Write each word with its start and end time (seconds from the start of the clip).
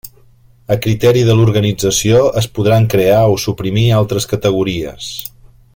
A 0.75 0.77
criteri 0.85 1.21
de 1.27 1.35
l'organització 1.39 2.23
es 2.41 2.49
podran 2.57 2.89
crear 2.95 3.21
o 3.35 3.39
suprimir 3.47 3.85
altres 3.99 4.27
categories. 4.33 5.13